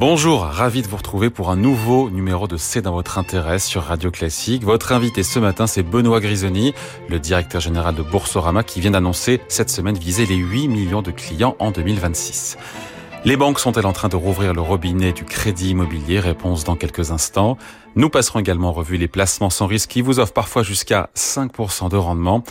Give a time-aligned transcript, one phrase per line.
[0.00, 3.82] Bonjour, ravi de vous retrouver pour un nouveau numéro de C'est dans votre intérêt sur
[3.82, 4.64] Radio Classique.
[4.64, 6.72] Votre invité ce matin, c'est Benoît Grisoni,
[7.10, 11.10] le directeur général de Boursorama qui vient d'annoncer cette semaine viser les 8 millions de
[11.10, 12.56] clients en 2026.
[13.26, 16.20] Les banques sont-elles en train de rouvrir le robinet du crédit immobilier?
[16.20, 17.58] Réponse dans quelques instants.
[17.94, 21.90] Nous passerons également en revue les placements sans risque qui vous offrent parfois jusqu'à 5%
[21.90, 22.42] de rendement.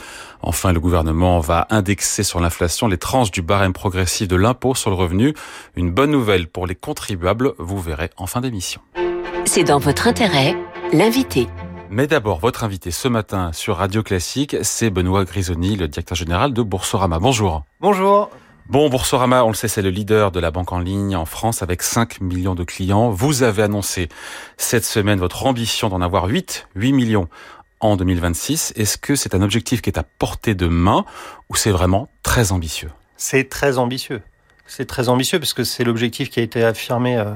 [0.44, 4.92] Enfin, le gouvernement va indexer sur l'inflation les tranches du barème progressif de l'impôt sur
[4.92, 5.34] le revenu.
[5.76, 8.80] Une bonne nouvelle pour les contribuables, vous verrez en fin d'émission.
[9.46, 10.56] C'est dans votre intérêt,
[10.94, 11.48] l'invité.
[11.90, 16.54] Mais d'abord, votre invité ce matin sur Radio Classique, c'est Benoît Grisoni, le directeur général
[16.54, 17.18] de Boursorama.
[17.18, 17.64] Bonjour.
[17.82, 18.30] Bonjour.
[18.70, 21.64] Bon, Boursorama, on le sait, c'est le leader de la banque en ligne en France
[21.64, 23.10] avec 5 millions de clients.
[23.10, 24.10] Vous avez annoncé
[24.58, 27.30] cette semaine votre ambition d'en avoir 8, 8 millions
[27.80, 28.74] en 2026.
[28.76, 31.06] Est-ce que c'est un objectif qui est à portée de main
[31.50, 32.92] ou c'est vraiment très ambitieux?
[33.18, 34.22] C'est très ambitieux.
[34.68, 37.34] C'est très ambitieux parce que c'est l'objectif qui a été affirmé euh,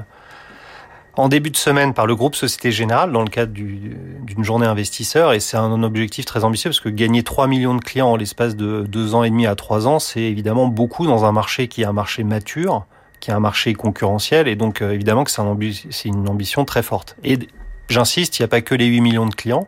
[1.16, 5.32] en début de semaine par le groupe Société Générale dans le cadre d'une journée investisseur
[5.32, 8.56] et c'est un objectif très ambitieux parce que gagner 3 millions de clients en l'espace
[8.56, 11.82] de 2 ans et demi à 3 ans, c'est évidemment beaucoup dans un marché qui
[11.82, 12.86] est un marché mature,
[13.20, 15.56] qui est un marché concurrentiel et donc euh, évidemment que c'est un
[16.04, 17.16] une ambition très forte.
[17.22, 17.38] Et
[17.88, 19.66] j'insiste, il n'y a pas que les 8 millions de clients,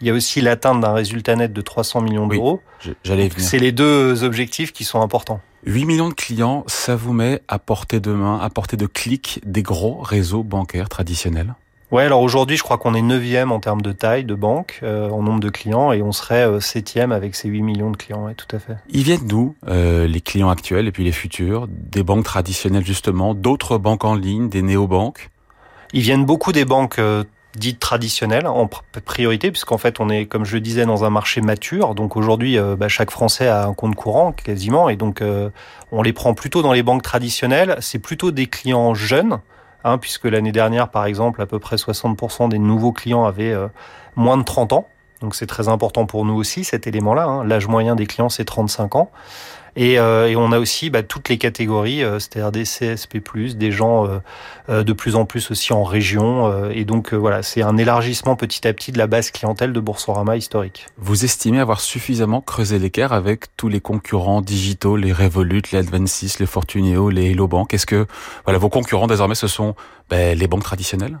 [0.00, 2.60] il y a aussi l'atteinte d'un résultat net de 300 millions d'euros.
[3.02, 5.40] j'allais C'est les deux objectifs qui sont importants.
[5.64, 9.40] 8 millions de clients, ça vous met à portée de main, à portée de clic
[9.44, 11.54] des gros réseaux bancaires traditionnels.
[11.92, 15.08] Ouais, alors aujourd'hui, je crois qu'on est neuvième en termes de taille de banque, euh,
[15.08, 18.26] en nombre de clients, et on serait euh, septième avec ces 8 millions de clients,
[18.26, 18.76] ouais, tout à fait.
[18.90, 21.68] Ils viennent d'où, euh, les clients actuels et puis les futurs?
[21.68, 25.30] Des banques traditionnelles justement, d'autres banques en ligne, des néobanques?
[25.92, 27.00] Ils viennent beaucoup des banques
[27.56, 28.68] dites traditionnelles en
[29.04, 31.94] priorité, puisqu'en fait on est, comme je disais, dans un marché mature.
[31.94, 35.50] Donc aujourd'hui, euh, bah, chaque Français a un compte courant quasiment, et donc euh,
[35.92, 37.76] on les prend plutôt dans les banques traditionnelles.
[37.80, 39.40] C'est plutôt des clients jeunes,
[39.84, 43.68] hein, puisque l'année dernière, par exemple, à peu près 60% des nouveaux clients avaient euh,
[44.14, 44.88] moins de 30 ans.
[45.20, 47.24] Donc c'est très important pour nous aussi cet élément-là.
[47.24, 47.44] Hein.
[47.44, 49.10] L'âge moyen des clients c'est 35 ans.
[49.76, 53.20] Et, euh, et on a aussi bah, toutes les catégories, euh, c'est-à-dire des CSP+,
[53.54, 54.08] des gens
[54.68, 56.70] euh, de plus en plus aussi en région.
[56.70, 60.36] et donc voilà, c'est un élargissement petit à petit de la base clientèle de Boursorama
[60.36, 60.86] historique.
[60.96, 66.38] Vous estimez avoir suffisamment creusé l'écart avec tous les concurrents digitaux, les Revolut, les Advancis,
[66.38, 67.74] les Fortuneo, les Hello Bank?
[67.74, 68.06] Est-ce que
[68.44, 69.74] voilà, vos concurrents désormais ce sont
[70.08, 71.18] ben, les banques traditionnelles?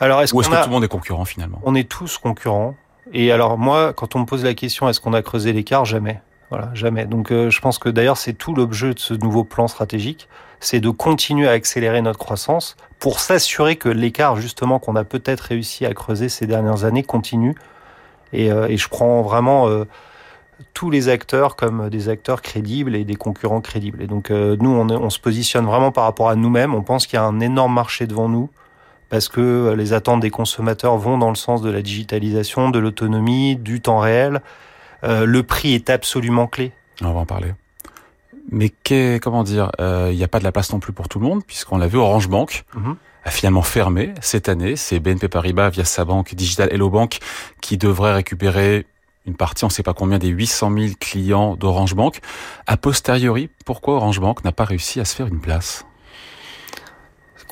[0.00, 1.60] Alors, est-ce Ou est-ce que tout le monde est concurrent finalement?
[1.64, 2.74] On est tous concurrents.
[3.12, 5.84] Et alors moi, quand on me pose la question, est-ce qu'on a creusé l'écart?
[5.84, 6.20] Jamais.
[6.52, 7.06] Voilà, jamais.
[7.06, 10.28] Donc euh, je pense que d'ailleurs c'est tout l'objet de ce nouveau plan stratégique,
[10.60, 15.40] c'est de continuer à accélérer notre croissance pour s'assurer que l'écart justement qu'on a peut-être
[15.40, 17.54] réussi à creuser ces dernières années continue.
[18.34, 19.86] Et, euh, je prends vraiment euh,
[20.74, 24.02] tous les acteurs comme des acteurs crédibles et des concurrents crédibles.
[24.02, 26.74] Et donc nous, on, se positionne vraiment par rapport à nous-mêmes.
[26.74, 28.50] On pense qu'il y a un énorme marché devant nous
[29.08, 33.56] parce que les attentes des consommateurs vont dans le sens de la digitalisation, de l'autonomie,
[33.56, 34.42] du temps réel.
[35.04, 36.72] Euh, le prix est absolument clé.
[37.02, 37.52] On va en parler.
[38.50, 38.72] Mais
[39.20, 41.26] comment dire, il euh, n'y a pas de la place non plus pour tout le
[41.26, 42.96] monde, puisqu'on l'a vu, Orange Bank mhm.
[43.24, 44.76] a finalement fermé cette année.
[44.76, 47.18] C'est BNP Paribas via sa banque digitale Hello Bank
[47.60, 48.86] qui devrait récupérer
[49.24, 52.20] une partie, on ne sait pas combien, des 800 000 clients d'Orange Bank.
[52.66, 55.86] A posteriori, pourquoi Orange Bank n'a pas réussi à se faire une place?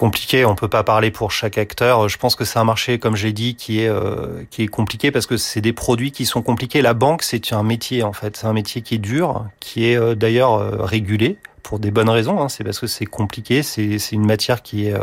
[0.00, 0.46] Compliqué.
[0.46, 2.08] On peut pas parler pour chaque acteur.
[2.08, 5.10] Je pense que c'est un marché, comme j'ai dit, qui est euh, qui est compliqué
[5.10, 6.80] parce que c'est des produits qui sont compliqués.
[6.80, 8.38] La banque, c'est un métier en fait.
[8.38, 12.08] C'est un métier qui est dur, qui est euh, d'ailleurs euh, régulé pour des bonnes
[12.08, 12.40] raisons.
[12.40, 12.48] Hein.
[12.48, 13.62] C'est parce que c'est compliqué.
[13.62, 14.94] C'est c'est une matière qui est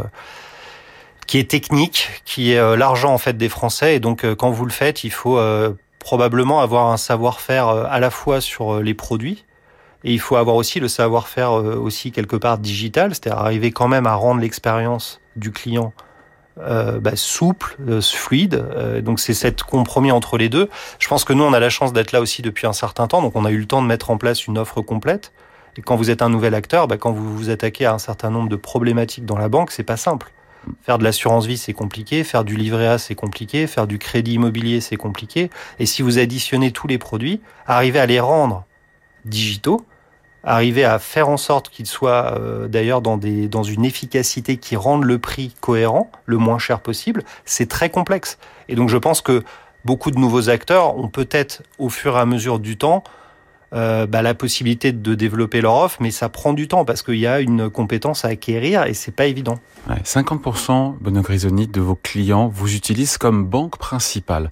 [1.27, 3.95] qui est technique, qui est l'argent en fait des Français.
[3.95, 5.39] Et donc quand vous le faites, il faut
[5.99, 9.43] probablement avoir un savoir-faire à la fois sur les produits
[10.03, 13.87] et il faut avoir aussi le savoir-faire euh, aussi quelque part digital, c'est-à-dire arriver quand
[13.87, 15.93] même à rendre l'expérience du client
[16.59, 18.63] euh, bah, souple, euh, fluide.
[19.03, 20.69] Donc c'est cette compromis entre les deux.
[20.99, 23.21] Je pense que nous, on a la chance d'être là aussi depuis un certain temps,
[23.21, 25.31] donc on a eu le temps de mettre en place une offre complète.
[25.77, 28.31] Et quand vous êtes un nouvel acteur, bah, quand vous vous attaquez à un certain
[28.31, 30.31] nombre de problématiques dans la banque, c'est pas simple.
[30.81, 32.23] Faire de l'assurance vie, c'est compliqué.
[32.23, 33.67] Faire du livret A, c'est compliqué.
[33.67, 35.49] Faire du crédit immobilier, c'est compliqué.
[35.79, 38.65] Et si vous additionnez tous les produits, arriver à les rendre
[39.25, 39.85] digitaux,
[40.43, 45.19] arriver à faire en sorte qu'ils soient euh, d'ailleurs dans, une efficacité qui rende le
[45.19, 48.37] prix cohérent, le moins cher possible, c'est très complexe.
[48.69, 49.43] Et donc je pense que
[49.85, 53.03] beaucoup de nouveaux acteurs ont peut-être, au fur et à mesure du temps,
[53.73, 57.17] euh, bah, la possibilité de développer leur offre, mais ça prend du temps parce qu'il
[57.17, 59.59] y a une compétence à acquérir et c'est pas évident.
[59.89, 64.51] Ouais, 50% Benoît Grisoni de vos clients vous utilisent comme banque principale.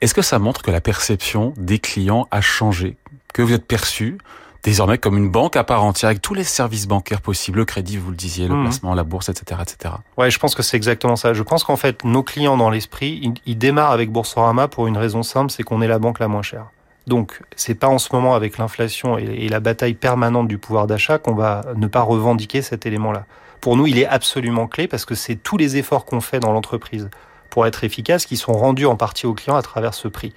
[0.00, 2.96] Est-ce que ça montre que la perception des clients a changé,
[3.32, 4.18] que vous êtes perçu
[4.66, 7.96] désormais comme une banque à part entière avec tous les services bancaires possibles, le crédit,
[7.96, 8.62] vous le disiez, le mmh.
[8.64, 9.94] placement, la bourse, etc., etc.
[10.18, 11.32] Ouais, je pense que c'est exactement ça.
[11.32, 14.98] Je pense qu'en fait, nos clients dans l'esprit, ils, ils démarrent avec Boursorama pour une
[14.98, 16.66] raison simple, c'est qu'on est la banque la moins chère.
[17.06, 21.18] Donc, c'est pas en ce moment avec l'inflation et, la bataille permanente du pouvoir d'achat
[21.18, 23.26] qu'on va ne pas revendiquer cet élément-là.
[23.60, 26.52] Pour nous, il est absolument clé parce que c'est tous les efforts qu'on fait dans
[26.52, 27.08] l'entreprise
[27.48, 30.34] pour être efficace qui sont rendus en partie aux clients à travers ce prix.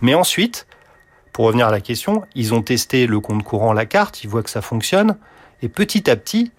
[0.00, 0.66] Mais ensuite,
[1.32, 4.42] pour revenir à la question, ils ont testé le compte courant, la carte, ils voient
[4.42, 5.16] que ça fonctionne,
[5.62, 6.52] et petit à petit,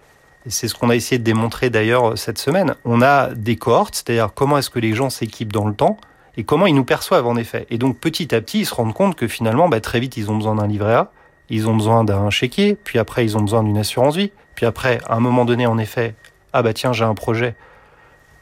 [0.46, 3.94] et c'est ce qu'on a essayé de démontrer d'ailleurs cette semaine, on a des cohortes,
[3.94, 5.96] c'est-à-dire comment est-ce que les gens s'équipent dans le temps,
[6.36, 7.66] et comment ils nous perçoivent en effet.
[7.70, 10.30] Et donc petit à petit, ils se rendent compte que finalement, bah, très vite, ils
[10.30, 11.10] ont besoin d'un livret A,
[11.50, 14.98] ils ont besoin d'un chéquier, puis après, ils ont besoin d'une assurance vie, puis après,
[15.06, 16.14] à un moment donné, en effet,
[16.52, 17.54] ah bah tiens, j'ai un projet,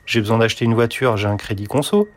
[0.07, 2.09] j'ai besoin d'acheter une voiture, j'ai un crédit conso,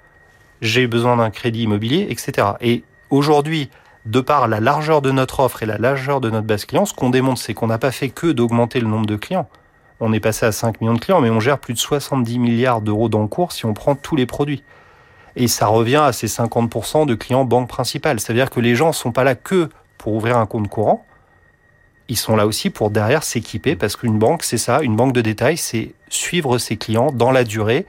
[0.62, 2.50] j'ai besoin d'un crédit immobilier, etc.
[2.62, 3.70] Et aujourd'hui,
[4.06, 6.94] de par la largeur de notre offre et la largeur de notre base client, ce
[6.94, 9.50] qu'on démontre, c'est qu'on n'a pas fait que d'augmenter le nombre de clients.
[10.00, 12.82] On est passé à 5 millions de clients, mais on gère plus de 70 milliards
[12.82, 14.64] d'euros d'encours si on prend tous les produits.
[15.36, 18.20] Et ça revient à ces 50% de clients banque principale.
[18.20, 21.06] C'est-à-dire que les gens ne sont pas là que pour ouvrir un compte courant.
[22.08, 25.22] Ils sont là aussi pour derrière s'équiper parce qu'une banque, c'est ça, une banque de
[25.22, 27.88] détail, c'est suivre ses clients dans la durée,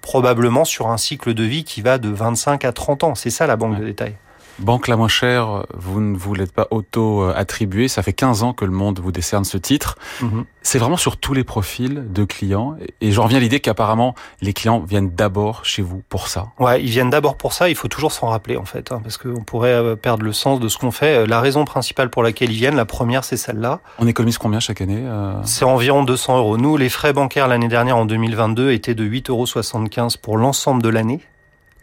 [0.00, 3.14] probablement sur un cycle de vie qui va de 25 à 30 ans.
[3.14, 4.16] C'est ça la banque de détail.
[4.58, 7.88] Banque la moins chère, vous ne vous l'êtes pas auto-attribué.
[7.88, 9.96] Ça fait 15 ans que le monde vous décerne ce titre.
[10.20, 10.44] Mhm.
[10.62, 12.76] C'est vraiment sur tous les profils de clients.
[13.00, 16.48] Et j'en reviens à l'idée qu'apparemment, les clients viennent d'abord chez vous pour ça.
[16.58, 17.68] Ouais, ils viennent d'abord pour ça.
[17.68, 20.58] Il faut toujours s'en rappeler, en fait, hein, parce qu'on pourrait euh, perdre le sens
[20.58, 21.18] de ce qu'on fait.
[21.18, 23.80] Euh, la raison principale pour laquelle ils viennent, la première, c'est celle-là.
[23.98, 25.34] On économise combien chaque année euh?
[25.44, 26.56] C'est environ 200 euros.
[26.56, 30.88] Nous, les frais bancaires l'année dernière, en 2022, étaient de 8,75 euros pour l'ensemble de
[30.88, 31.20] l'année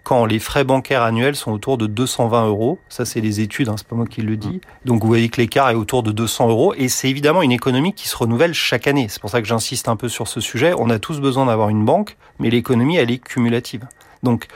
[0.03, 2.79] quand les frais bancaires annuels sont autour de 220 euros.
[2.89, 4.61] Ça, c'est les études, hein, c'est pas moi qui le dis.
[4.85, 7.94] Donc, vous voyez que l'écart est autour de 200 euros et c'est évidemment une économie
[7.94, 9.07] qui se renouvelle chaque année.
[9.09, 10.73] C'est pour ça que j'insiste un peu sur ce sujet.
[10.77, 13.88] On a tous besoin d'avoir une banque, mais l'économie, elle est cumulative.
[14.23, 14.47] Donc,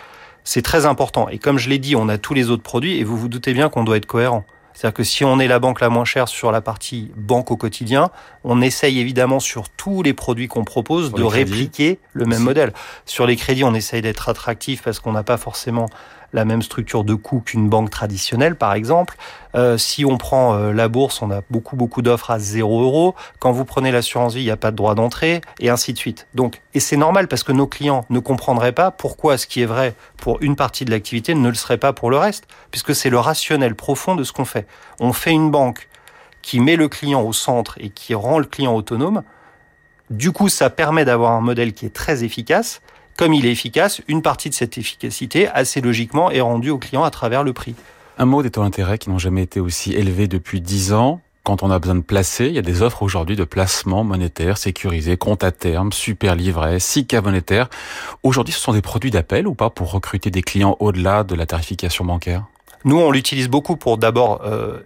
[0.43, 1.29] c'est très important.
[1.29, 3.53] Et comme je l'ai dit, on a tous les autres produits et vous vous doutez
[3.53, 4.45] bien qu'on doit être cohérent.
[4.77, 7.57] C'est-à-dire que si on est la banque la moins chère sur la partie banque au
[7.57, 8.11] quotidien,
[8.43, 12.73] on essaye évidemment sur tous les produits qu'on propose de répliquer le même modèle.
[13.07, 15.87] Sur les crédits, on essaye d'être attractif parce qu'on n'a pas forcément
[16.33, 19.15] la même structure de coût qu'une banque traditionnelle, par exemple.
[19.55, 23.15] Euh, si on prend euh, la bourse, on a beaucoup, beaucoup d'offres à 0 euros.
[23.39, 25.97] Quand vous prenez l'assurance vie, il n'y a pas de droit d'entrée, et ainsi de
[25.97, 26.27] suite.
[26.35, 29.65] Donc, et c'est normal parce que nos clients ne comprendraient pas pourquoi ce qui est
[29.65, 33.09] vrai pour une partie de l'activité ne le serait pas pour le reste, puisque c'est
[33.09, 34.67] le rationnel profond de ce qu'on fait.
[34.99, 35.87] On fait une banque
[36.41, 39.23] qui met le client au centre et qui rend le client autonome.
[40.09, 42.81] Du coup, ça permet d'avoir un modèle qui est très efficace
[43.17, 47.03] comme il est efficace, une partie de cette efficacité, assez logiquement, est rendue au client
[47.03, 47.75] à travers le prix.
[48.19, 51.19] Un mot des taux d'intérêt qui n'ont jamais été aussi élevés depuis 10 ans.
[51.43, 54.57] Quand on a besoin de placer, il y a des offres aujourd'hui de placement monétaire
[54.57, 57.69] sécurisé, compte à terme, super livret, SICA monétaire.
[58.21, 61.45] Aujourd'hui, ce sont des produits d'appel ou pas pour recruter des clients au-delà de la
[61.45, 62.43] tarification bancaire?
[62.85, 64.79] Nous, on l'utilise beaucoup pour d'abord euh,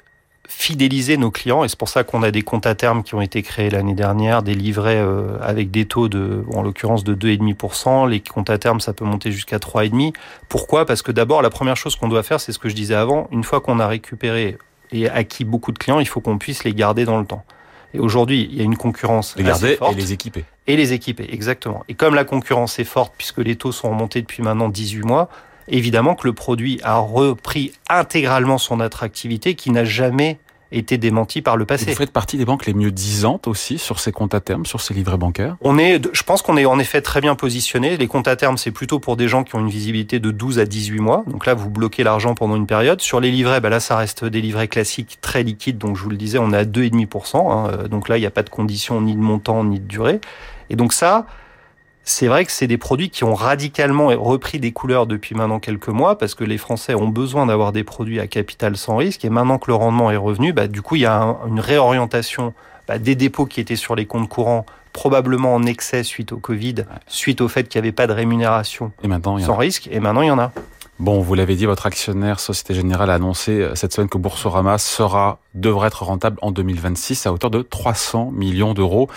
[0.51, 3.21] fidéliser nos clients et c'est pour ça qu'on a des comptes à terme qui ont
[3.21, 8.10] été créés l'année dernière, des livrets euh, avec des taux de, en l'occurrence de 2,5%.
[8.10, 10.13] Les comptes à terme, ça peut monter jusqu'à 3,5%.
[10.50, 10.86] Pourquoi?
[10.86, 13.29] Parce que d'abord, la première chose qu'on doit faire, c'est ce que je disais avant.
[13.31, 14.58] Une fois qu'on a récupéré
[14.91, 17.46] et acquis beaucoup de clients, il faut qu'on puisse les garder dans le temps.
[17.93, 20.43] Et aujourd'hui, il y a une concurrence les garder et les équiper.
[20.67, 21.84] Et les équiper, exactement.
[21.88, 25.29] Et comme la concurrence est forte, puisque les taux sont remontés depuis maintenant 18 mois,
[25.71, 30.37] évidemment que le produit a repris intégralement son attractivité qui n'a jamais
[30.71, 31.91] été démenti par le passé.
[31.91, 34.79] Vous faites partie des banques les mieux disantes aussi sur ces comptes à terme, sur
[34.79, 35.57] ces livrets bancaires?
[35.61, 37.97] On est, je pense qu'on est en effet très bien positionné.
[37.97, 40.59] Les comptes à terme, c'est plutôt pour des gens qui ont une visibilité de 12
[40.59, 41.23] à 18 mois.
[41.27, 43.01] Donc là, vous bloquez l'argent pendant une période.
[43.01, 45.77] Sur les livrets, bah là, ça reste des livrets classiques très liquides.
[45.77, 47.51] Donc je vous le disais, on est à 2,5%.
[47.51, 47.87] Hein.
[47.89, 50.21] Donc là, il n'y a pas de conditions ni de montant ni de durée.
[50.69, 51.25] Et donc ça,
[52.03, 55.89] c'est vrai que c'est des produits qui ont radicalement repris des couleurs depuis maintenant quelques
[55.89, 59.24] mois parce que les Français ont besoin d'avoir des produits à capital sans risque.
[59.24, 62.53] Et maintenant que le rendement est revenu, bah, du coup il y a une réorientation
[62.88, 66.75] bah, des dépôts qui étaient sur les comptes courants probablement en excès suite au Covid,
[67.08, 69.88] suite au fait qu'il n'y avait pas de rémunération et maintenant, sans risque.
[69.91, 70.51] Et maintenant il y en a.
[71.01, 74.77] Bon, vous l'avez dit, votre actionnaire Société Générale a annoncé euh, cette semaine que Boursorama
[74.77, 79.10] sera devrait être rentable en 2026 à hauteur de 300 millions d'euros.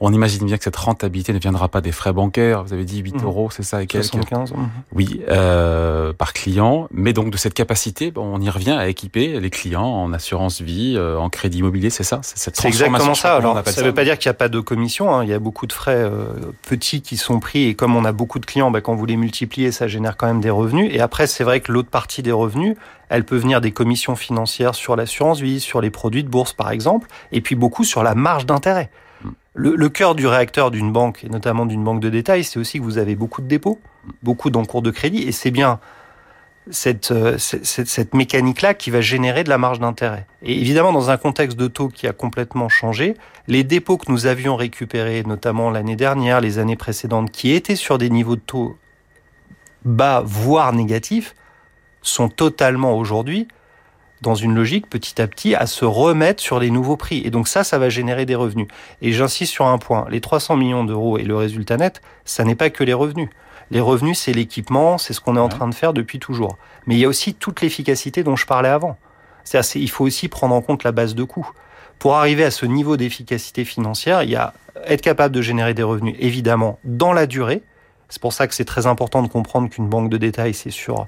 [0.00, 2.64] On imagine bien que cette rentabilité ne viendra pas des frais bancaires.
[2.64, 3.24] Vous avez dit 8 mmh.
[3.24, 4.52] euros, c'est ça et quelques 75.
[4.52, 4.56] Mmh.
[4.94, 6.86] Oui, euh, par client.
[6.90, 10.60] Mais donc de cette capacité, bon, on y revient à équiper les clients en assurance
[10.60, 13.36] vie, euh, en crédit immobilier, c'est ça C'est exactement ça.
[13.36, 15.14] Alors, ça ne veut pas dire qu'il n'y a pas de commission.
[15.14, 15.24] Hein.
[15.24, 16.26] Il y a beaucoup de frais euh,
[16.68, 17.64] petits qui sont pris.
[17.64, 20.26] Et comme on a beaucoup de clients, bah, quand vous les multipliez, ça génère quand
[20.26, 20.90] même des revenus.
[20.92, 22.76] Et après, c'est vrai que l'autre partie des revenus,
[23.08, 26.70] elle peut venir des commissions financières sur l'assurance vie, sur les produits de bourse par
[26.70, 28.90] exemple, et puis beaucoup sur la marge d'intérêt.
[29.54, 32.84] Le, cœur du réacteur d'une banque, et notamment d'une banque de détail, c'est aussi que
[32.84, 33.80] vous avez beaucoup de dépôts,
[34.22, 35.80] beaucoup d'encours de crédit, et c'est bien
[36.70, 40.26] cette, euh, cette, cette mécanique-là qui va générer de la marge d'intérêt.
[40.42, 43.14] Et évidemment, dans un contexte de taux qui a complètement changé,
[43.46, 47.96] les dépôts que nous avions récupérés, notamment l'année dernière, les années précédentes, qui étaient sur
[47.96, 48.76] des niveaux de taux
[49.86, 51.34] bas, voire négatifs,
[52.02, 53.48] sont totalement aujourd'hui
[54.22, 57.22] dans une logique petit à petit à se remettre sur les nouveaux prix.
[57.24, 58.66] Et donc ça, ça va générer des revenus.
[59.02, 62.54] Et j'insiste sur un point, les 300 millions d'euros et le résultat net, ça n'est
[62.54, 63.28] pas que les revenus.
[63.70, 66.56] Les revenus, c'est l'équipement, c'est ce qu'on est en train de faire depuis toujours.
[66.86, 68.96] Mais il y a aussi toute l'efficacité dont je parlais avant.
[69.44, 71.50] C'est-à-dire, il faut aussi prendre en compte la base de coûts.
[71.98, 74.54] Pour arriver à ce niveau d'efficacité financière, il y a
[74.86, 77.62] être capable de générer des revenus, évidemment, dans la durée.
[78.08, 81.06] C'est pour ça que c'est très important de comprendre qu'une banque de détail, c'est sur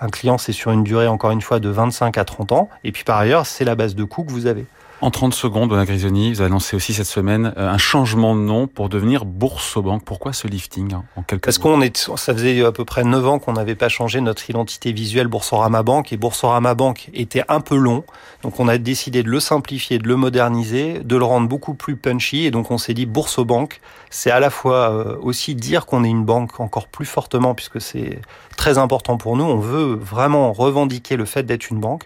[0.00, 2.68] un client, c'est sur une durée, encore une fois, de 25 à 30 ans.
[2.84, 4.66] Et puis par ailleurs, c'est la base de coût que vous avez.
[5.02, 8.40] En 30 secondes, Donna Grisoni, vous avez annoncé aussi cette semaine euh, un changement de
[8.40, 10.04] nom pour devenir Boursobank.
[10.04, 13.26] Pourquoi ce lifting hein, en quelques Parce qu'on est, ça faisait à peu près 9
[13.26, 17.60] ans qu'on n'avait pas changé notre identité visuelle Boursorama Bank et Boursorama Bank était un
[17.60, 18.04] peu long.
[18.42, 21.96] Donc on a décidé de le simplifier, de le moderniser, de le rendre beaucoup plus
[21.96, 23.80] punchy et donc on s'est dit Boursobank,
[24.10, 27.80] c'est à la fois euh, aussi dire qu'on est une banque encore plus fortement puisque
[27.80, 28.20] c'est
[28.58, 29.44] très important pour nous.
[29.44, 32.04] On veut vraiment revendiquer le fait d'être une banque.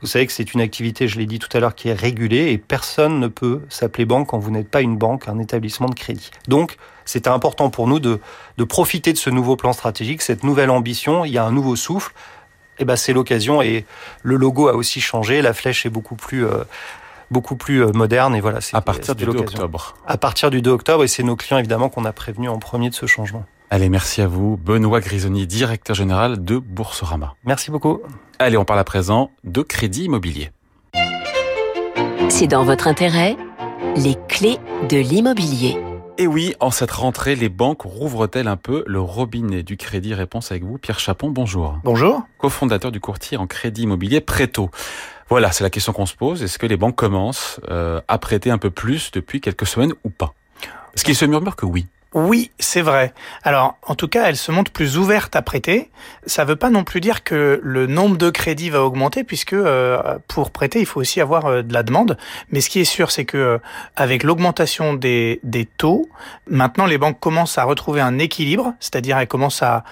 [0.00, 2.52] Vous savez que c'est une activité, je l'ai dit tout à l'heure, qui est régulée
[2.52, 5.94] et personne ne peut s'appeler banque quand vous n'êtes pas une banque, un établissement de
[5.94, 6.30] crédit.
[6.46, 8.20] Donc, c'était important pour nous de,
[8.58, 11.24] de profiter de ce nouveau plan stratégique, cette nouvelle ambition.
[11.24, 12.12] Il y a un nouveau souffle.
[12.78, 13.86] Et eh ben, c'est l'occasion et
[14.22, 15.42] le logo a aussi changé.
[15.42, 16.62] La flèche est beaucoup plus euh,
[17.30, 18.60] beaucoup plus euh, moderne et voilà.
[18.60, 19.96] C'est à partir du 2 octobre.
[20.06, 22.88] À partir du 2 octobre et c'est nos clients évidemment qu'on a prévenus en premier
[22.88, 23.44] de ce changement.
[23.70, 24.56] Allez, merci à vous.
[24.56, 27.34] Benoît Grisoni, directeur général de Boursorama.
[27.44, 28.00] Merci beaucoup.
[28.38, 30.50] Allez, on parle à présent de crédit immobilier.
[32.30, 33.36] C'est dans votre intérêt,
[33.96, 34.56] les clés
[34.88, 35.76] de l'immobilier.
[36.16, 40.50] Et oui, en cette rentrée, les banques rouvrent-elles un peu le robinet du crédit Réponse
[40.50, 41.78] avec vous, Pierre Chapon, bonjour.
[41.84, 42.22] Bonjour.
[42.38, 44.70] Co-fondateur du courtier en crédit immobilier Préto.
[45.28, 46.42] Voilà, c'est la question qu'on se pose.
[46.42, 50.08] Est-ce que les banques commencent euh, à prêter un peu plus depuis quelques semaines ou
[50.10, 50.32] pas?
[50.94, 51.86] Est-ce qu'il se murmure que oui?
[52.14, 53.12] Oui, c'est vrai.
[53.42, 55.90] Alors, en tout cas, elle se montre plus ouverte à prêter.
[56.24, 59.52] Ça ne veut pas non plus dire que le nombre de crédits va augmenter, puisque
[59.52, 62.16] euh, pour prêter, il faut aussi avoir euh, de la demande.
[62.50, 63.58] Mais ce qui est sûr, c'est que euh,
[63.94, 66.08] avec l'augmentation des, des taux,
[66.48, 69.84] maintenant les banques commencent à retrouver un équilibre, c'est-à-dire elles commencent à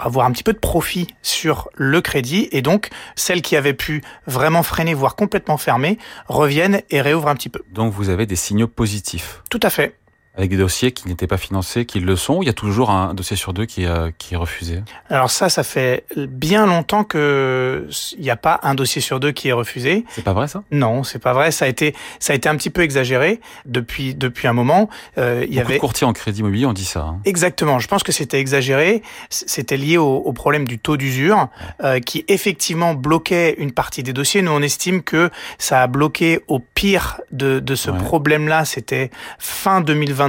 [0.00, 4.02] avoir un petit peu de profit sur le crédit, et donc celles qui avaient pu
[4.28, 7.62] vraiment freiner, voire complètement fermer, reviennent et réouvrent un petit peu.
[7.72, 9.42] Donc vous avez des signaux positifs.
[9.50, 9.96] Tout à fait
[10.36, 13.14] avec des dossiers qui n'étaient pas financés, qui le sont, il y a toujours un
[13.14, 14.82] dossier sur deux qui, est, qui est refusé?
[15.08, 19.32] Alors ça, ça fait bien longtemps que il n'y a pas un dossier sur deux
[19.32, 20.04] qui est refusé.
[20.10, 20.64] C'est pas vrai ça?
[20.70, 21.50] Non, c'est pas vrai.
[21.50, 24.88] Ça a été, ça a été un petit peu exagéré depuis depuis un moment.
[25.18, 27.00] Euh, il y avait courtiers en crédit immobilier, on dit ça.
[27.00, 27.20] Hein.
[27.24, 27.78] Exactement.
[27.78, 29.02] Je pense que c'était exagéré.
[29.30, 31.48] C'était lié au, au, problème du taux d'usure,
[31.82, 34.42] euh, qui effectivement bloquait une partie des dossiers.
[34.42, 38.64] Nous, on estime que ça a bloqué au pire de, de ce problème-là.
[38.64, 40.23] C'était fin 2020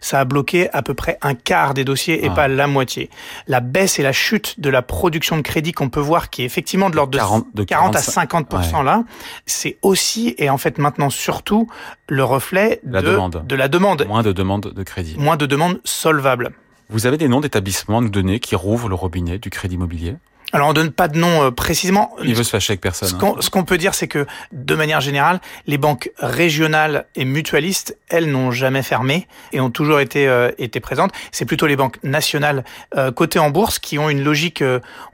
[0.00, 2.34] ça a bloqué à peu près un quart des dossiers et ah.
[2.34, 3.10] pas la moitié.
[3.48, 6.46] La baisse et la chute de la production de crédit qu'on peut voir, qui est
[6.46, 7.12] effectivement de l'ordre
[7.54, 8.52] de, 40, à 50
[8.84, 9.04] là,
[9.46, 11.68] c'est aussi et en fait maintenant surtout
[12.08, 14.06] le reflet de, de la demande.
[14.06, 15.16] Moins de demandes de crédit.
[15.18, 16.52] Moins de demandes solvables.
[16.90, 20.16] Vous avez des noms d'établissements à nous donner qui rouvrent le robinet du crédit immobilier?
[20.52, 22.14] Alors on donne pas de nom euh, précisément.
[22.22, 23.08] Il veut se fâcher avec personne.
[23.20, 23.34] Hein.
[23.40, 28.30] Ce qu'on peut dire, c'est que de manière générale, les banques régionales et mutualistes, elles
[28.30, 31.12] n'ont jamais fermé et ont toujours été euh, été présentes.
[31.32, 32.64] C'est plutôt les banques nationales
[32.96, 34.62] euh, cotées en bourse qui ont une logique,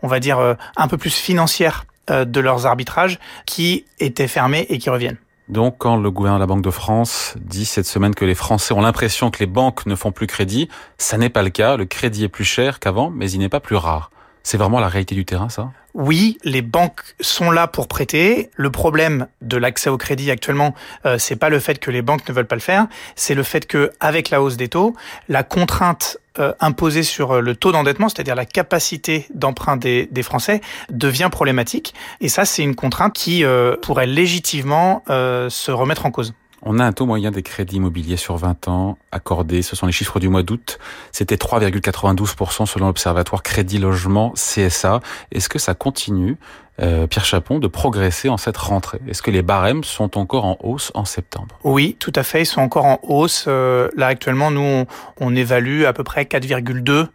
[0.02, 4.90] on va dire, un peu plus financière de leurs arbitrages, qui étaient fermés et qui
[4.90, 5.18] reviennent.
[5.50, 8.72] Donc, quand le gouvernement de la Banque de France dit cette semaine que les Français
[8.72, 11.76] ont l'impression que les banques ne font plus crédit, ça n'est pas le cas.
[11.76, 14.10] Le crédit est plus cher qu'avant, mais il n'est pas plus rare.
[14.50, 15.70] C'est vraiment la réalité du terrain, ça?
[15.94, 18.50] Oui, les banques sont là pour prêter.
[18.56, 20.74] Le problème de l'accès au crédit actuellement,
[21.06, 23.44] euh, c'est pas le fait que les banques ne veulent pas le faire, c'est le
[23.44, 24.96] fait que avec la hausse des taux,
[25.28, 31.28] la contrainte euh, imposée sur le taux d'endettement, c'est-à-dire la capacité d'emprunt des, Français, devient
[31.30, 31.94] problématique.
[32.20, 36.34] Et ça, c'est une contrainte qui euh, pourrait légitimement euh, se remettre en cause.
[36.62, 39.92] On a un taux moyen des crédits immobiliers sur 20 ans accordés, ce sont les
[39.92, 40.78] chiffres du mois d'août,
[41.12, 45.00] c'était 3,92% selon l'Observatoire Crédit Logement CSA.
[45.32, 46.36] Est-ce que ça continue,
[46.80, 49.00] euh, Pierre Chapon, de progresser en cette rentrée?
[49.08, 51.58] Est-ce que les barèmes sont encore en hausse en septembre?
[51.64, 53.46] Oui, tout à fait, ils sont encore en hausse.
[53.48, 54.86] Euh, là actuellement, nous, on,
[55.18, 57.08] on évalue à peu près 4,2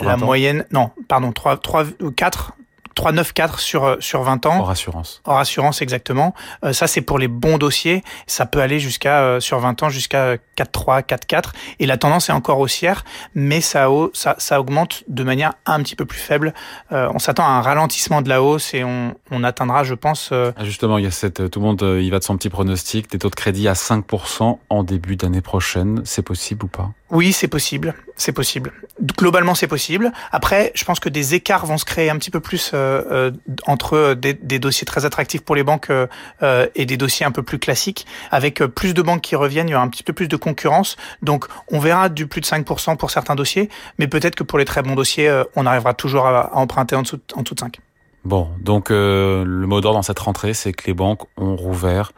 [0.00, 1.84] la moyenne, non, pardon, 3, 3
[2.16, 2.52] 4
[3.00, 4.60] 3,94 sur euh, sur 20 ans.
[4.60, 5.22] Hors assurance.
[5.24, 6.34] Hors assurance exactement.
[6.64, 8.02] Euh, ça c'est pour les bons dossiers.
[8.26, 12.32] Ça peut aller jusqu'à euh, sur 20 ans jusqu'à 4,3, 4,4 et la tendance est
[12.32, 13.04] encore haussière,
[13.34, 16.52] mais ça ça, ça augmente de manière un petit peu plus faible.
[16.90, 20.32] on s'attend à un ralentissement de la hausse et on, on atteindra, je pense.
[20.32, 23.10] Ah, justement, il y a cette tout le monde il va de son petit pronostic
[23.10, 26.02] des taux de crédit à 5% en début d'année prochaine.
[26.04, 26.90] C'est possible ou pas?
[27.10, 28.72] Oui, c'est possible, c'est possible.
[29.18, 30.12] Globalement, c'est possible.
[30.30, 33.30] Après, je pense que des écarts vont se créer un petit peu plus euh, euh,
[33.66, 37.58] entre des, dossiers très attractifs pour les banques euh, et des dossiers un peu plus
[37.58, 40.36] classiques, avec plus de banques qui reviennent, il y aura un petit peu plus de
[40.36, 40.96] concurrence.
[41.22, 44.64] Donc, on verra du plus de 5% pour certains dossiers, mais peut-être que pour les
[44.64, 47.80] très bons dossiers, on arrivera toujours à, emprunter en dessous, en dessous de 5.
[48.24, 52.12] Bon, donc le mot d'ordre dans cette rentrée, c'est que les banques ont rouvert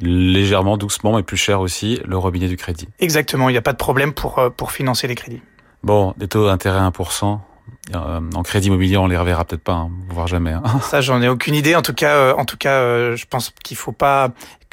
[0.00, 2.88] légèrement, doucement, mais plus cher aussi, le robinet du crédit.
[3.00, 5.42] Exactement, il n'y a pas de problème pour, euh, pour financer les crédits.
[5.82, 7.40] Bon, des taux d'intérêt 1%.
[7.94, 10.52] Euh, en crédit immobilier, on les reverra peut-être pas, hein, voire jamais.
[10.52, 10.62] Hein.
[10.82, 11.74] Ça, j'en ai aucune idée.
[11.74, 14.30] En tout cas, euh, en tout cas, je pense qu'il faut pas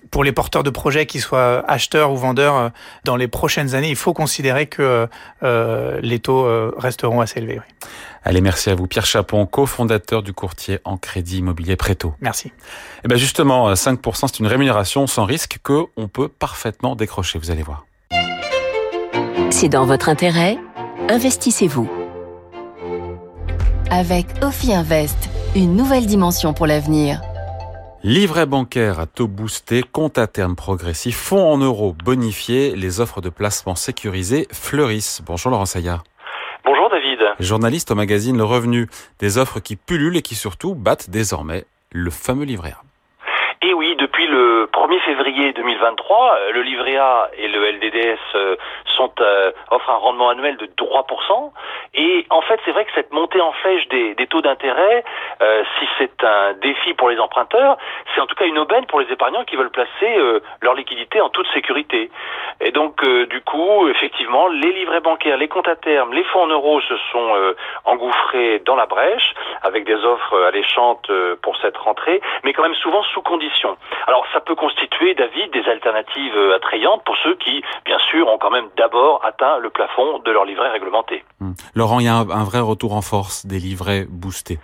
[0.09, 2.71] pour les porteurs de projets, qu'ils soient acheteurs ou vendeurs,
[3.05, 5.07] dans les prochaines années, il faut considérer que
[5.41, 7.59] les taux resteront assez élevés.
[7.59, 7.87] Oui.
[8.23, 8.87] Allez, merci à vous.
[8.87, 12.13] Pierre Chapon, cofondateur du courtier en crédit immobilier Préto.
[12.21, 12.49] Merci.
[12.49, 12.51] Et
[13.05, 17.49] eh bien justement, 5%, c'est une rémunération sans risque que on peut parfaitement décrocher, vous
[17.49, 17.85] allez voir.
[19.49, 20.57] C'est dans votre intérêt.
[21.09, 21.89] Investissez-vous.
[23.89, 27.21] Avec Ophi Invest, une nouvelle dimension pour l'avenir.
[28.03, 33.21] Livret bancaire à taux boosté, compte à terme progressif, fonds en euros bonifiés, les offres
[33.21, 35.21] de placement sécurisées fleurissent.
[35.23, 36.03] Bonjour Laurent Saillard.
[37.41, 38.87] Journaliste au magazine Le Revenu,
[39.19, 42.83] des offres qui pullulent et qui surtout battent désormais le fameux livret A.
[43.63, 48.55] Et oui, depuis le 1er février 2023, euh, le livret A et le LDDS euh,
[48.97, 51.51] sont euh, offrent un rendement annuel de 3%.
[51.93, 55.03] Et en fait, c'est vrai que cette montée en flèche des, taux d'intérêt,
[55.77, 57.77] si c'est un défi pour les emprunteurs,
[58.15, 60.15] c'est en tout cas une aubaine pour les épargnants qui veulent placer
[60.61, 62.09] leur liquidité en toute sécurité.
[62.61, 66.47] Et donc, du coup, effectivement, les livrets bancaires, les comptes à terme, les fonds en
[66.47, 67.33] euros se sont
[67.85, 71.09] engouffrés dans la brèche avec des offres alléchantes
[71.41, 73.77] pour cette rentrée, mais quand même souvent sous condition.
[74.07, 78.37] Alors, ça peut constituer, David, des alternatives euh, attrayantes pour ceux qui, bien sûr, ont
[78.37, 81.23] quand même d'abord atteint le plafond de leur livret réglementé.
[81.39, 81.53] Hmm.
[81.75, 84.59] Laurent, il y a un, vrai retour en force des livrets boostés.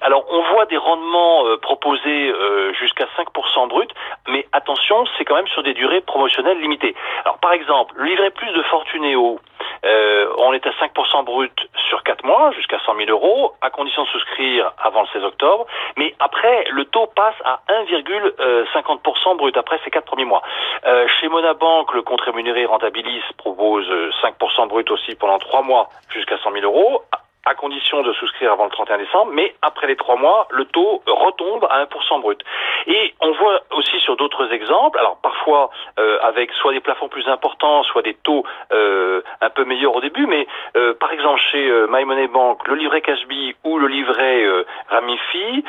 [0.00, 3.90] Alors on voit des rendements euh, proposés euh, jusqu'à 5% brut,
[4.28, 6.94] mais attention, c'est quand même sur des durées promotionnelles limitées.
[7.24, 9.40] Alors par exemple, le livret plus de Fortunéo,
[9.84, 11.52] euh, on est à 5% brut
[11.88, 15.66] sur 4 mois, jusqu'à 100 000 euros, à condition de souscrire avant le 16 octobre.
[15.96, 20.42] Mais après, le taux passe à 1,50% brut après ces 4 premiers mois.
[20.86, 23.88] Euh, chez Monabank, le compte rémunéré Rentabilis propose
[24.22, 27.02] 5% brut aussi pendant 3 mois, jusqu'à 100 000 euros
[27.44, 31.02] à condition de souscrire avant le 31 décembre, mais après les trois mois, le taux
[31.06, 32.40] retombe à 1% brut.
[32.86, 37.26] Et on voit aussi sur d'autres exemples, alors parfois euh, avec soit des plafonds plus
[37.28, 41.70] importants, soit des taux euh, un peu meilleurs au début, mais euh, par exemple chez
[41.88, 44.44] My Money Bank, le livret Cashby ou le livret
[44.88, 45.64] Ramifi,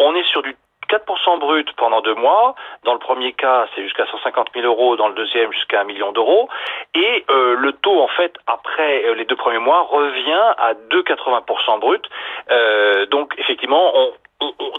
[0.00, 0.56] on est sur du
[0.92, 2.54] 4% brut pendant deux mois.
[2.84, 4.96] Dans le premier cas, c'est jusqu'à 150 000 euros.
[4.96, 6.48] Dans le deuxième, jusqu'à un million d'euros.
[6.94, 11.80] Et euh, le taux, en fait, après euh, les deux premiers mois, revient à 2,80%
[11.80, 12.04] brut.
[12.50, 14.12] Euh, donc, effectivement, on,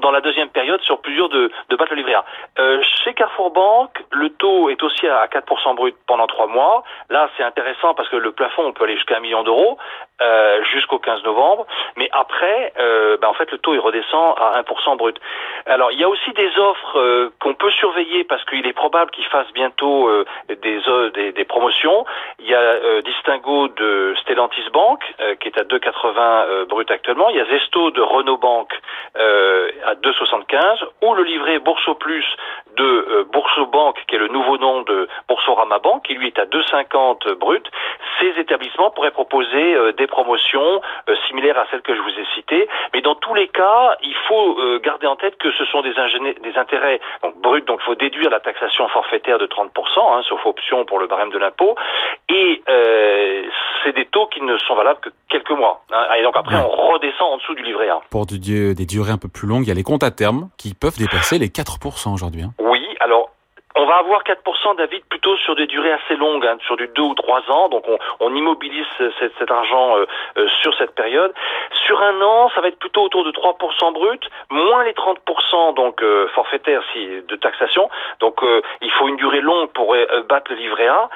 [0.01, 2.15] dans la deuxième période sur plusieurs de, de battre le livret.
[2.59, 6.83] Euh, chez Carrefour Bank, le taux est aussi à 4% brut pendant trois mois.
[7.09, 9.77] Là, c'est intéressant parce que le plafond, on peut aller jusqu'à un million d'euros
[10.21, 11.65] euh, jusqu'au 15 novembre.
[11.95, 15.19] Mais après, euh, ben, en fait, le taux il redescend à 1% brut.
[15.65, 19.25] Alors, il y a aussi des offres qu'on peut surveiller parce qu'il est probable qu'ils
[19.25, 20.09] fassent bientôt
[20.49, 22.05] des, des, des, promotions.
[22.39, 24.99] Il y a Distingo de Stellantis Bank
[25.39, 27.29] qui est à 2,80 brut actuellement.
[27.29, 28.69] Il y a Zesto de Renault Bank
[29.85, 32.25] à 2,75 ou le livret Bourso Plus
[32.77, 36.39] de euh, Bourso Banque, qui est le nouveau nom de Boursorama Banque, qui lui est
[36.39, 37.65] à 2,50 brut.
[38.19, 42.25] Ces établissements pourraient proposer euh, des promotions euh, similaires à celles que je vous ai
[42.35, 45.93] citées, mais dans tous les cas, il faut garder en tête que ce sont des,
[45.93, 50.45] des intérêts donc, bruts, donc il faut déduire la taxation forfaitaire de 30%, hein, sauf
[50.45, 51.75] option pour le barème de l'impôt,
[52.29, 52.63] et
[53.83, 55.83] c'est des taux qui ne sont valables que quelques mois.
[55.91, 56.05] Hein.
[56.17, 57.99] et donc après, on redescend en dessous du livret A.
[58.09, 60.73] Pour des durées un peu plus longues, il y a les comptes à terme qui
[60.73, 62.43] peuvent dépasser les 4% aujourd'hui.
[62.43, 62.53] Hein.
[63.75, 67.01] On va avoir 4% David plutôt sur des durées assez longues, hein, sur du 2
[67.01, 70.05] ou 3 ans, donc on, on immobilise cet, cet argent euh,
[70.37, 71.33] euh, sur cette période.
[71.85, 76.03] Sur un an, ça va être plutôt autour de 3% brut, moins les 30% donc
[76.03, 77.89] euh, forfaitaires si, de taxation.
[78.19, 78.41] Donc
[78.81, 79.95] il faut une durée longue pour
[80.29, 81.09] battre le livret A.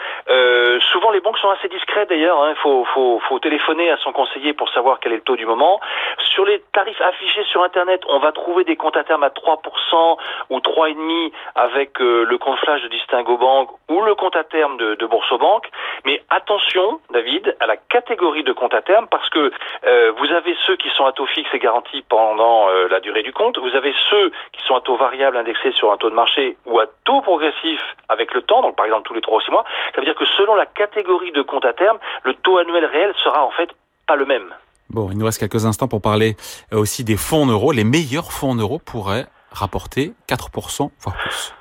[0.92, 2.56] souvent les banques sont assez discrètes d'ailleurs, il hein.
[2.62, 5.80] faut, faut, faut téléphoner à son conseiller pour savoir quel est le taux du moment.
[6.20, 10.18] Sur les tarifs affichés sur Internet, on va trouver des comptes à terme à 3%
[10.50, 15.70] ou 3,5% avec le de Distingo Bank ou le compte à terme de, de Boursobank.
[16.06, 19.52] Mais attention, David, à la catégorie de compte à terme parce que
[19.86, 23.24] euh, vous avez ceux qui sont à taux fixe et garantis pendant euh, la durée
[23.24, 23.58] du compte.
[23.58, 26.80] Vous avez ceux qui sont à taux variable indexés sur un taux de marché ou
[26.80, 29.66] à taux progressif avec le temps, donc par exemple tous les 3 ou 6 mois.
[29.94, 33.14] Ça veut dire que selon la catégorie de compte à terme, le taux annuel réel
[33.24, 33.70] sera en fait
[34.08, 34.54] pas le même.
[34.90, 36.38] Bon, il nous reste quelques instants pour parler
[36.72, 37.74] euh, aussi des fonds en euros.
[37.74, 41.54] Les meilleurs fonds en euros pourraient rapporter 4%, voire plus.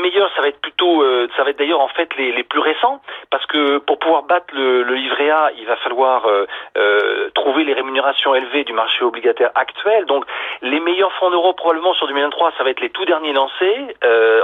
[0.00, 3.00] Meilleurs, ça va être plutôt, euh, ça va être d'ailleurs en fait les, plus récents,
[3.30, 7.64] parce que pour pouvoir battre le, le livret A, il va falloir euh, euh, trouver
[7.64, 10.06] les rémunérations élevées du marché obligataire actuel.
[10.06, 10.24] Donc
[10.62, 13.96] les meilleurs fonds euros probablement sur 2023, ça va être les tout derniers lancés,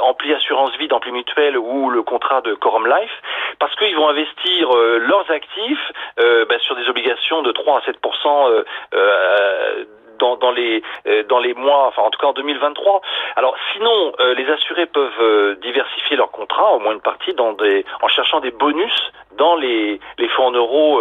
[0.03, 3.23] Ampli Assurance Vie, Ampli Mutuelle ou le contrat de Corum Life,
[3.59, 7.97] parce qu'ils vont investir leurs actifs bah, sur des obligations de 3 à 7
[10.19, 13.01] dans, dans, les euh, dans les mois, enfin en tout cas en 2023.
[13.37, 17.53] Alors sinon, euh, les assurés peuvent euh, diversifier leurs contrats, au moins une partie, dans
[17.53, 18.93] des, en cherchant des bonus
[19.39, 21.01] dans les, les fonds en euros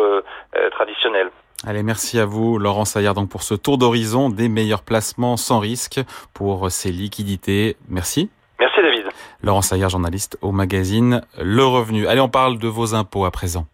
[0.71, 1.30] traditionnels.
[1.65, 5.60] Allez, merci à vous, Laurent Saillard, donc pour ce tour d'horizon des meilleurs placements sans
[5.60, 6.01] risque
[6.34, 7.78] pour ces liquidités.
[7.88, 8.30] Merci.
[8.60, 9.06] Merci David.
[9.41, 12.08] Laurent Saillard, journaliste au magazine Le Revenu.
[12.08, 13.65] Allez, on parle de vos impôts à présent.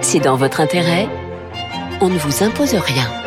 [0.00, 1.08] C'est dans votre intérêt.
[2.00, 3.23] On ne vous impose rien.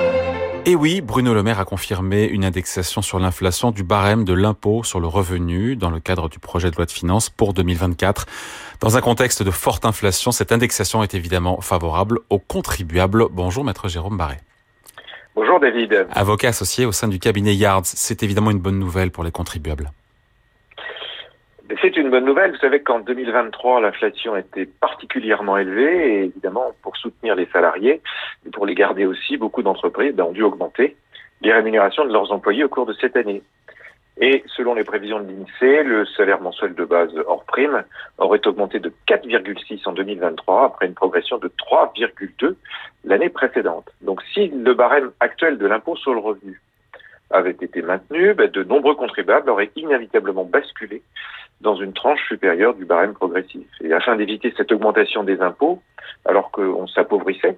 [0.70, 4.84] Et oui, Bruno Le Maire a confirmé une indexation sur l'inflation du barème de l'impôt
[4.84, 8.26] sur le revenu dans le cadre du projet de loi de finances pour 2024.
[8.82, 13.28] Dans un contexte de forte inflation, cette indexation est évidemment favorable aux contribuables.
[13.32, 14.40] Bonjour maître Jérôme Barré.
[15.38, 16.06] Bonjour David.
[16.12, 19.90] Avocat associé au sein du cabinet Yards, c'est évidemment une bonne nouvelle pour les contribuables.
[21.82, 22.52] C'est une bonne nouvelle.
[22.52, 28.02] Vous savez qu'en 2023, l'inflation était particulièrement élevée et évidemment, pour soutenir les salariés
[28.46, 30.96] et pour les garder aussi, beaucoup d'entreprises ben, ont dû augmenter
[31.42, 33.44] les rémunérations de leurs employés au cours de cette année.
[34.20, 37.84] Et selon les prévisions de l'INSEE, le salaire mensuel de base hors prime
[38.18, 42.56] aurait augmenté de 4,6 en 2023 après une progression de 3,2
[43.04, 43.90] l'année précédente.
[44.02, 46.60] Donc si le barème actuel de l'impôt sur le revenu
[47.30, 51.02] avait été maintenu, ben, de nombreux contribuables auraient inévitablement basculé
[51.62, 53.68] dans une tranche supérieure du barème progressif.
[53.82, 55.82] Et afin d'éviter cette augmentation des impôts,
[56.26, 57.58] alors qu'on s'appauvrissait,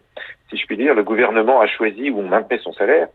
[0.49, 3.07] si je puis dire, le gouvernement a choisi, ou on maintenait son salaire,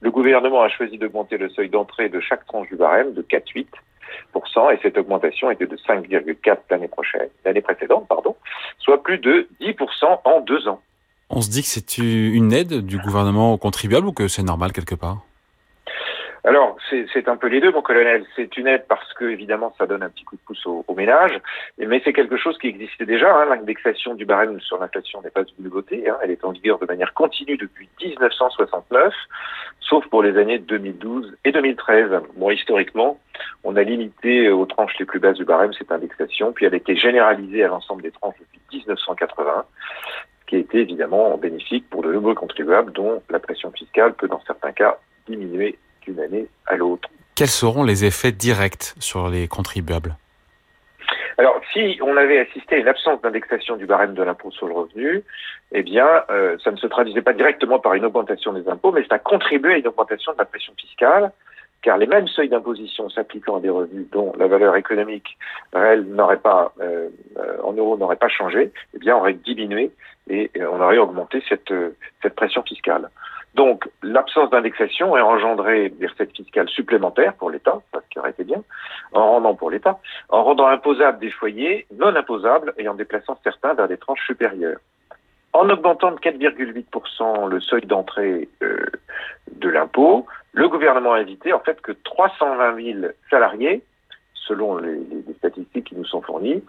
[0.00, 4.72] le gouvernement a choisi d'augmenter le seuil d'entrée de chaque tranche du barème de 4,8%,
[4.72, 8.34] et cette augmentation était de 5,4 l'année prochaine, l'année précédente, pardon,
[8.78, 10.80] soit plus de 10% en deux ans.
[11.28, 14.72] On se dit que c'est une aide du gouvernement aux contribuables ou que c'est normal
[14.72, 15.18] quelque part?
[16.44, 18.24] Alors, c'est un peu les deux, mon colonel.
[18.34, 21.38] C'est une aide parce que, évidemment, ça donne un petit coup de pouce aux, ménages,
[21.78, 23.34] mais c'est quelque chose qui existait déjà.
[23.34, 23.46] Hein.
[23.46, 26.08] L'indexation du barème sur l'inflation n'est pas une nouveauté.
[26.08, 26.16] Hein.
[26.22, 29.12] Elle est en vigueur de manière continue depuis 1969,
[29.80, 32.22] sauf pour les années 2012 et 2013.
[32.36, 33.18] Bon, historiquement,
[33.62, 36.78] on a limité aux tranches les plus basses du barème cette indexation, puis elle a
[36.78, 39.64] été généralisée à l'ensemble des tranches depuis 1980
[40.46, 44.40] qui a été évidemment bénéfique pour de nombreux contribuables dont la pression fiscale peut dans
[44.46, 44.98] certains cas
[45.28, 47.08] diminuer d'une année à l'autre.
[47.34, 50.16] Quels seront les effets directs sur les contribuables?
[51.38, 54.74] Alors, si on avait assisté à une absence d'indexation du barème de l'impôt sur le
[54.74, 55.22] revenu,
[55.72, 59.06] eh bien, euh, ça ne se traduisait pas directement par une augmentation des impôts, mais
[59.08, 61.32] ça contribuait à une augmentation de la pression fiscale,
[61.80, 65.38] car les mêmes seuils d'imposition s'appliquant à des revenus dont la valeur économique
[65.72, 67.08] réelle n'aurait pas, euh,
[67.38, 69.92] euh, en euros n'aurait pas changé, eh bien, aurait diminué
[70.28, 71.72] et on aurait augmenté cette,
[72.22, 73.08] cette pression fiscale.
[73.54, 78.44] Donc, l'absence d'indexation a engendré des recettes fiscales supplémentaires pour l'État, ce qui aurait été
[78.44, 78.62] bien,
[79.12, 83.74] en rendant pour l'État, en rendant imposables des foyers non imposables et en déplaçant certains
[83.74, 84.78] vers des tranches supérieures.
[85.52, 88.86] En augmentant de 4,8% le seuil d'entrée euh,
[89.52, 93.82] de l'impôt, le gouvernement a invité en fait que 320 000 salariés,
[94.34, 96.62] selon les, les statistiques qui nous sont fournies,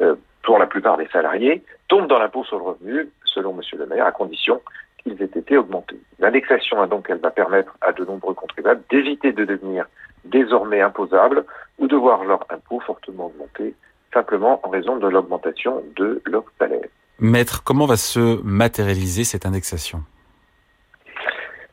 [0.00, 3.60] euh, pour la plupart des salariés, tombent dans l'impôt sur le revenu, selon M.
[3.78, 4.60] le maire, à condition
[5.04, 6.00] qu'ils aient été augmentés.
[6.18, 9.86] L'indexation, donc, elle va permettre à de nombreux contribuables d'éviter de devenir
[10.24, 11.44] désormais imposables
[11.78, 13.74] ou de voir leur impôt fortement augmenter
[14.12, 16.88] simplement en raison de l'augmentation de leur salaire.
[17.18, 20.00] Maître, comment va se matérialiser cette indexation?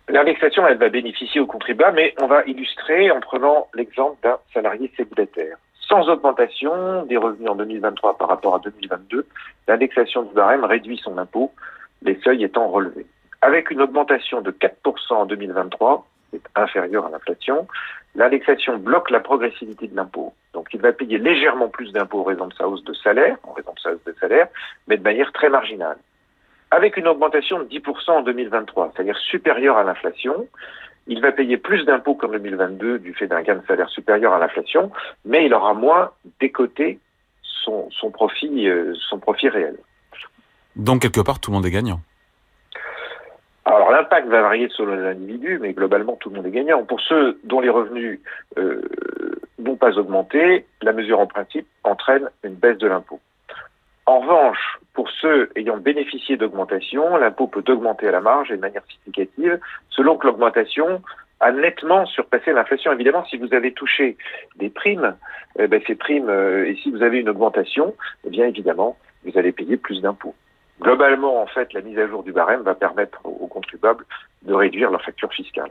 [0.09, 4.91] L'indexation, elle va bénéficier aux contribuables, mais on va illustrer en prenant l'exemple d'un salarié
[4.97, 5.57] célibataire.
[5.87, 9.25] Sans augmentation des revenus en 2023 par rapport à 2022,
[9.67, 11.51] l'indexation du barème réduit son impôt,
[12.01, 13.05] les seuils étant relevés.
[13.41, 17.67] Avec une augmentation de 4% en 2023, c'est inférieur à l'inflation,
[18.15, 20.33] l'indexation bloque la progressivité de l'impôt.
[20.53, 23.53] Donc il va payer légèrement plus d'impôts en raison de sa hausse de salaire, en
[23.53, 24.47] raison de sa hausse de salaire,
[24.87, 25.97] mais de manière très marginale.
[26.69, 30.47] Avec une augmentation de 10% en 2023, c'est-à-dire supérieure à l'inflation,
[31.07, 34.39] il va payer plus d'impôts qu'en 2022 du fait d'un gain de salaire supérieur à
[34.39, 34.91] l'inflation,
[35.25, 36.99] mais il aura moins décoté
[37.41, 39.77] son, profit, euh, son profit réel.
[40.75, 41.99] Donc quelque part, tout le monde est gagnant.
[43.65, 46.83] Alors l'impact va varier selon l'individu, mais globalement tout le monde est gagnant.
[46.83, 48.19] Pour ceux dont les revenus
[48.57, 48.81] euh,
[49.59, 53.19] n'ont pas augmenté, la mesure en principe entraîne une baisse de l'impôt.
[54.07, 58.61] En revanche, pour ceux ayant bénéficié d'augmentation, l'impôt peut augmenter à la marge et de
[58.61, 61.01] manière significative, selon que l'augmentation
[61.39, 62.91] a nettement surpassé l'inflation.
[62.91, 64.17] Évidemment, si vous avez touché
[64.57, 65.15] des primes,
[65.59, 67.95] eh ben, ces primes, euh, et si vous avez une augmentation,
[68.25, 70.35] eh bien évidemment, vous allez payer plus d'impôts.
[70.81, 74.05] Globalement, en fait, la mise à jour du barème va permettre aux contribuables
[74.41, 75.69] de réduire leur facture fiscale.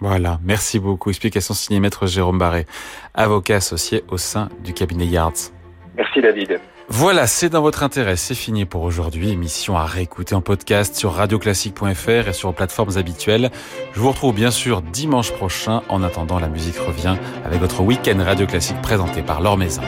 [0.00, 1.10] Voilà, merci beaucoup.
[1.10, 2.66] Explication signée Maître Jérôme Barré,
[3.14, 5.52] avocat associé au sein du cabinet Yards.
[5.96, 6.58] Merci David.
[6.88, 8.16] Voilà, c'est dans votre intérêt.
[8.16, 9.30] C'est fini pour aujourd'hui.
[9.30, 13.50] Émission à réécouter en podcast sur radioclassique.fr et sur vos plateformes habituelles.
[13.92, 15.82] Je vous retrouve bien sûr dimanche prochain.
[15.88, 19.82] En attendant, la musique revient avec votre week-end Radio Classique présenté par Laure Maison.